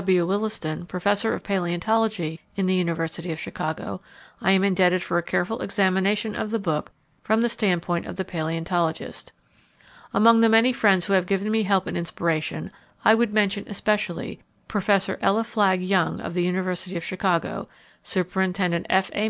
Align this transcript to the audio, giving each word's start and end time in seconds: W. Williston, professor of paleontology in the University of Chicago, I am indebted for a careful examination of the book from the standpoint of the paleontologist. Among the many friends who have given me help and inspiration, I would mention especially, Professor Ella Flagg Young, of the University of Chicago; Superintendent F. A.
W. 0.00 0.24
Williston, 0.24 0.86
professor 0.86 1.34
of 1.34 1.42
paleontology 1.42 2.38
in 2.54 2.66
the 2.66 2.74
University 2.74 3.32
of 3.32 3.40
Chicago, 3.40 4.00
I 4.40 4.52
am 4.52 4.62
indebted 4.62 5.02
for 5.02 5.18
a 5.18 5.24
careful 5.24 5.60
examination 5.60 6.36
of 6.36 6.52
the 6.52 6.60
book 6.60 6.92
from 7.20 7.40
the 7.40 7.48
standpoint 7.48 8.06
of 8.06 8.14
the 8.14 8.24
paleontologist. 8.24 9.32
Among 10.14 10.40
the 10.40 10.48
many 10.48 10.72
friends 10.72 11.06
who 11.06 11.14
have 11.14 11.26
given 11.26 11.50
me 11.50 11.64
help 11.64 11.88
and 11.88 11.96
inspiration, 11.96 12.70
I 13.04 13.16
would 13.16 13.32
mention 13.32 13.64
especially, 13.66 14.38
Professor 14.68 15.18
Ella 15.20 15.42
Flagg 15.42 15.82
Young, 15.82 16.20
of 16.20 16.34
the 16.34 16.44
University 16.44 16.96
of 16.96 17.02
Chicago; 17.02 17.68
Superintendent 18.04 18.86
F. 18.88 19.10
A. 19.16 19.26